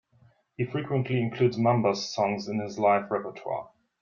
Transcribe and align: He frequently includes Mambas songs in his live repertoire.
He 0.57 0.65
frequently 0.65 1.21
includes 1.21 1.57
Mambas 1.59 1.97
songs 2.15 2.47
in 2.47 2.57
his 2.57 2.79
live 2.79 3.11
repertoire. 3.11 3.69